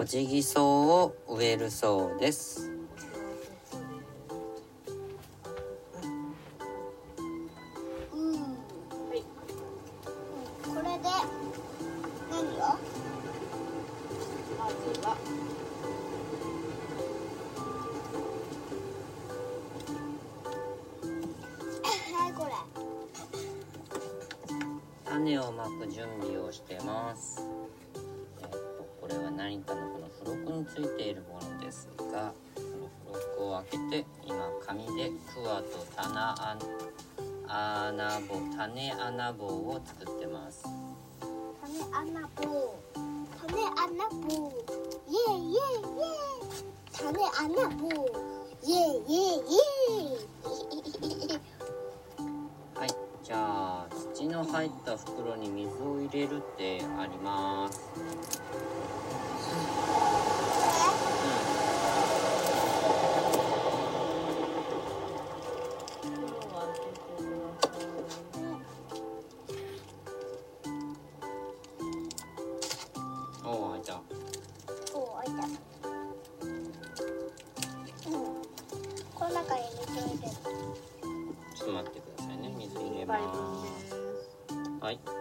[0.00, 0.64] オジギソウ
[1.34, 2.70] を植えるそうです。
[8.10, 8.32] うん。
[8.32, 8.38] は
[9.14, 9.22] い。
[10.64, 11.04] これで
[12.30, 12.78] 何を？
[14.58, 15.10] まずは。
[22.16, 22.52] はいこれ。
[25.04, 27.42] 種をまく準備をしてます
[29.10, 36.56] れは何かのこの付録についているものですがこの付録を開けて今紙でクワと棚あ
[37.88, 40.62] 穴棒種穴棒を作ってます。
[41.60, 42.74] 種穴棒
[43.40, 44.52] 種穴棒
[45.08, 46.54] イエイイエイイエイ
[46.92, 47.02] 種
[47.38, 47.82] 穴棒
[48.62, 50.20] イエイイエイイエイ。
[52.76, 52.88] はい
[53.24, 57.49] じゃあ土の入った袋に水を入れるってあります
[73.80, 74.02] 開いた
[74.94, 75.46] お開いた
[78.06, 78.24] うん。
[79.14, 80.34] この中に水を入れる。
[81.54, 82.54] ちょっと待ってくださいね。
[82.58, 84.84] 水入れ一ます。
[84.84, 85.19] はい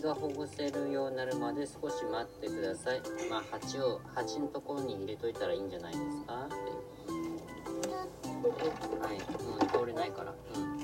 [0.00, 3.02] がほぐせるようになるまで少し待ってください。
[3.30, 6.46] まあ鉢を鉢のところに入れといたらいいんじゃないですか？
[6.46, 6.54] って
[9.00, 10.34] はい、うん、通れないから。
[10.54, 10.78] うん、うん、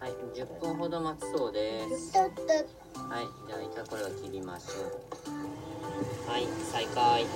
[0.00, 2.16] はい10分ほど待つそうです。
[2.18, 2.30] はい
[3.48, 6.30] じゃあ一回これを切りましょう。
[6.30, 7.26] はい再開。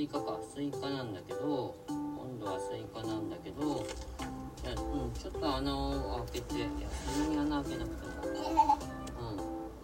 [0.00, 0.40] スイカか。
[0.54, 3.66] スイカなんだけど今度はスイカなんだけどい
[4.66, 6.54] や、うん、ちょっと穴を開けて。
[6.56, 8.78] いやそんなに穴開けなくても。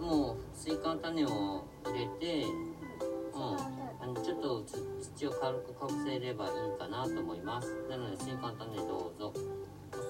[0.00, 3.56] うん、もうスイカの種を入れて、うん、
[4.00, 4.64] あのちょっと
[5.02, 7.76] 土を軽くかぶせればいいかなと思います。
[7.90, 9.34] なのでスイカの種どうぞ。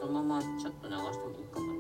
[0.01, 1.76] そのままちょっと流してもいいかも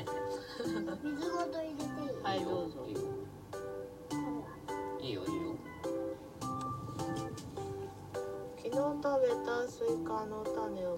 [0.00, 2.86] ないでね水ごと入れていいはいどうぞ。
[2.86, 3.00] いいよ
[5.00, 5.56] いいよいいよ
[8.56, 10.89] 昨日食べたスイカの種を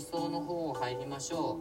[0.00, 1.60] じゃあおじぎそうの方入りましょ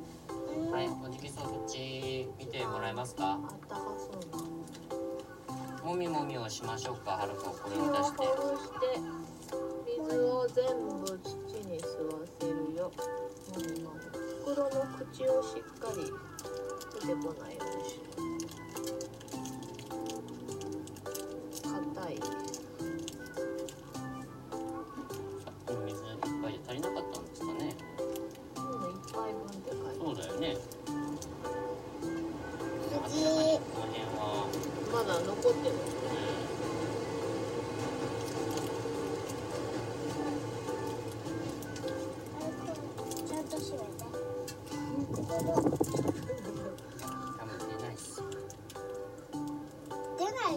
[0.69, 0.71] う。
[0.71, 3.33] はいおじぎそうそっち見てもらえますか？
[3.33, 5.83] あったかそうな。
[5.83, 8.19] もみもみをしましょうかはるかこれ手をを出して。
[10.07, 10.65] 水を全
[11.01, 11.27] 部土
[11.67, 12.91] に吸わせるよ。
[13.51, 13.99] もみもみ。
[14.45, 14.71] 袋の
[15.11, 16.03] 口をしっかり
[17.01, 18.08] 出てこないようにしろ硬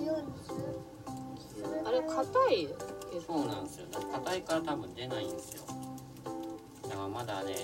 [0.06, 0.70] ないっす出ないよ
[1.28, 2.68] うにする気硬い
[3.26, 3.86] そうなんですよ。
[4.12, 5.62] 硬いから多分出ないんですよ。
[6.82, 7.54] だからまだね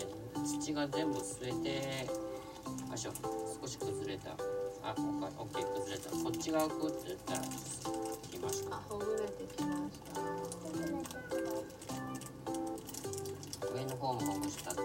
[0.44, 2.06] 土が全部吸えて
[2.88, 3.12] よいしょ。
[3.60, 4.30] 少し崩れた。
[4.82, 4.94] あ
[5.38, 6.10] オッケー崩れた。
[6.10, 10.20] こっち側崩れたらきましたあほぐれてきました。
[13.74, 14.82] 上の方もほぐしたって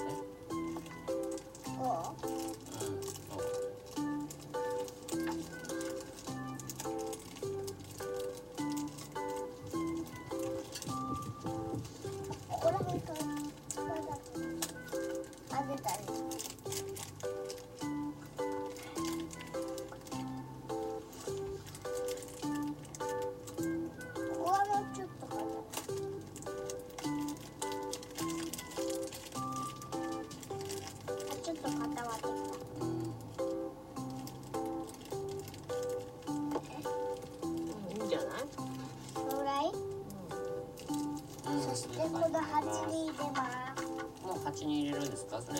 [42.87, 43.83] に入れます
[44.25, 45.59] もう鉢に入れるんですかそれ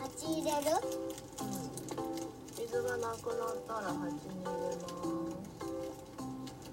[0.00, 0.56] 鉢入れる。
[1.40, 1.62] うん。
[2.58, 4.90] 水がなくなったら鉢に入れま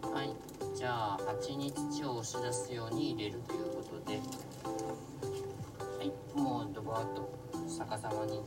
[0.03, 0.25] すはい。
[0.75, 4.17] じゃあ鉢に土を押し出すように入れるということで。
[4.17, 6.11] はい。
[6.37, 7.29] もうドバーッと
[7.67, 8.41] 逆さまに。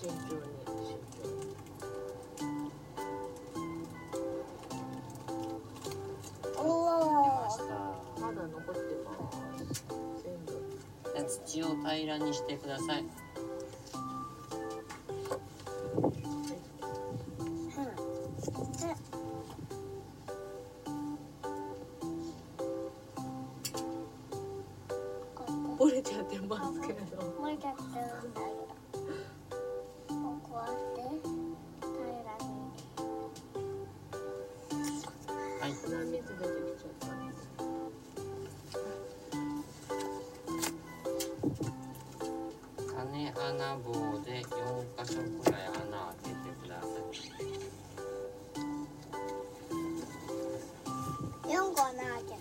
[0.00, 0.40] 慎重に。
[0.86, 1.52] 慎重に
[6.56, 6.62] お
[7.22, 7.62] 出ました
[8.18, 9.12] まだ残ってま
[9.58, 9.84] す
[10.24, 10.52] 全部
[11.12, 13.04] で土を平らにしてください
[25.78, 27.00] 折れちゃってますけど
[27.38, 28.49] 漏れちゃって
[43.32, 43.92] 種穴棒
[44.24, 44.44] で4
[44.98, 46.86] 箇所くらい穴開けてくださ
[51.48, 52.40] 四個穴開ける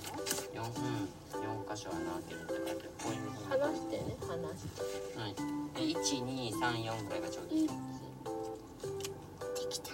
[0.53, 1.09] い4うん
[1.39, 3.30] 4箇所穴開けるって書いて
[5.15, 5.33] はい。
[5.75, 7.68] で1234ぐらいがちょうどいい。
[7.68, 7.77] です
[9.62, 9.89] できた。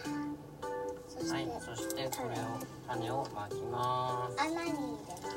[1.09, 2.43] そして、はいそしてこれを
[2.87, 4.41] 種をまきます。
[4.41, 5.27] 穴に入れま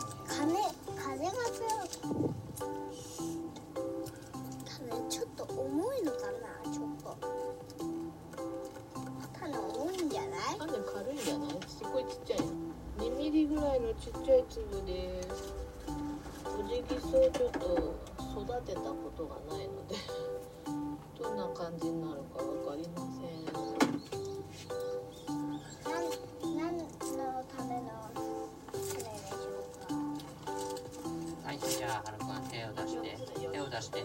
[0.00, 0.40] す風
[0.96, 1.66] 風が強
[2.16, 2.30] い
[4.88, 7.16] 種ちょっと重いのかなちょっと。
[9.38, 10.58] 種重いんじゃない？
[10.58, 11.50] 種軽いんじゃない？
[11.66, 12.40] すごいちっちゃい。
[12.40, 12.46] の
[13.06, 15.54] 2ミリぐらいのちっちゃい粒です
[16.46, 17.58] オジギソウちょっと
[18.42, 19.96] 育てたことがないので
[21.18, 23.44] どんな感じになるかわかりません。
[26.54, 27.88] なんなんのための
[28.72, 29.46] 種でしょ
[29.88, 29.88] う
[31.42, 31.46] か？
[31.46, 33.18] はいじゃあはるくん手を出して
[33.50, 34.04] 手を出して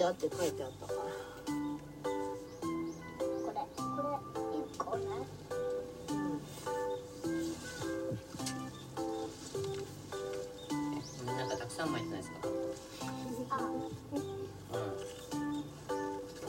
[0.00, 0.98] だって書いてあったから。
[3.44, 4.00] これこ
[4.52, 5.04] れ一個ね。
[11.22, 12.38] えなんかたくさん巻いてないですか？
[13.50, 13.58] あ。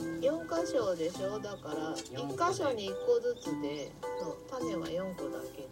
[0.00, 0.20] うん。
[0.20, 1.38] 4箇所でしょ？
[1.38, 5.68] だから1箇所に1個ずつでそう種は4個だけで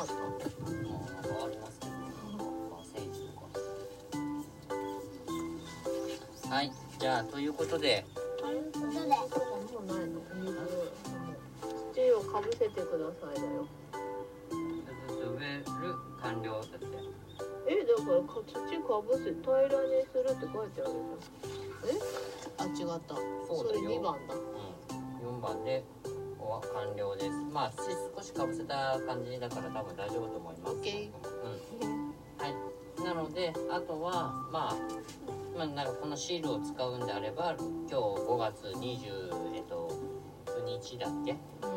[0.00, 0.04] あ
[1.50, 1.92] りますけど
[2.72, 3.40] あセージと
[6.48, 8.04] かはいじゃあということで。
[8.38, 8.96] ということで
[9.30, 10.20] とかもうないの。
[10.34, 10.52] 水
[11.94, 13.66] 土をかぶせてくださいだよ。
[14.50, 15.64] 植える
[16.22, 16.76] 完了だって。
[17.68, 21.94] えだからか土かぶせ平らにするって書いてあるじゃん。
[21.94, 22.00] え？
[22.58, 23.14] あ違った。
[23.14, 23.80] そうだよ。
[23.82, 24.34] れ2番だ。
[24.34, 25.38] うん。
[25.38, 25.84] 4番で
[26.62, 27.30] おわ完了です。
[27.52, 27.82] まあ土
[28.16, 30.74] 少しかぶせた感じだから多分大丈夫と思います。
[30.76, 31.10] OK
[31.82, 32.14] うん。
[32.38, 32.54] はい。
[33.02, 34.74] なのであとはまあ
[35.56, 39.90] まあなんかこのシールを使うんであれば今日5月20えっと
[40.66, 41.36] 日だっけ？
[41.62, 41.70] うん。
[41.70, 41.72] う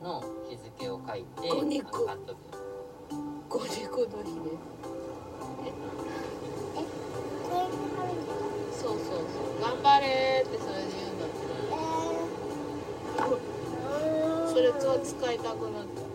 [0.00, 0.02] ん。
[0.02, 2.38] の日付を書いて五肉あの貼っとく。
[3.48, 4.08] 五肉の日ですこ
[5.64, 5.72] れに
[7.96, 8.32] 貼るんだ。
[8.76, 9.16] そうそうそう。
[9.62, 10.83] 頑張れーってそれ
[14.74, 16.14] えーそれと使いたくなっちゃうね。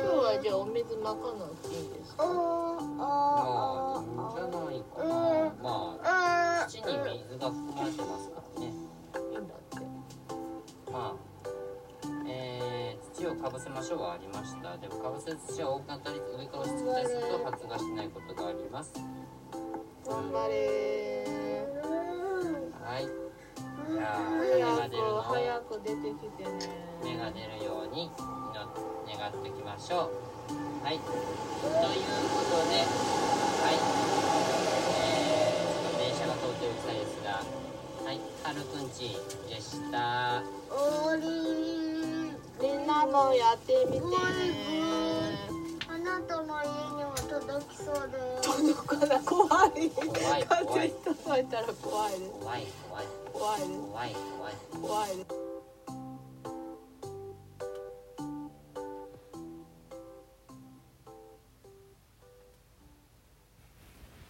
[0.00, 2.24] 今日はじゃあお水まかなくていいですか？
[5.62, 6.82] まあいいん。
[6.90, 7.16] じゃない
[12.32, 18.92] え、土をかぶせましょうはありましたでもかぶせ土は多くなったり上から押し付けたりすると発芽しないことがあります
[20.06, 21.26] 頑張れ
[22.84, 23.06] はい
[23.92, 25.19] じゃあ種が出るの
[25.84, 26.50] 出てきてね。
[27.02, 28.10] 芽が出るように
[29.08, 30.84] 祈願っていきましょう。
[30.84, 30.98] はい。
[30.98, 31.10] という
[31.60, 33.74] ことではい。
[34.96, 37.40] えー、ちょっと電車が通ってる際ですが
[38.04, 38.20] はい。
[38.42, 39.16] はるくんち
[39.48, 40.42] でした。
[40.70, 41.22] おり。
[42.60, 44.06] みんなもやってみてね。
[45.88, 48.74] あなたの家にも届きそうです。
[48.74, 49.46] 届かな怖
[49.76, 49.90] い。
[49.90, 50.88] 怖い風怖い。
[50.88, 52.32] に届いたら怖いです。
[52.40, 53.06] 怖い怖い。
[53.32, 53.80] 怖いです。
[53.90, 54.54] 怖い怖い。
[54.82, 55.39] 怖いです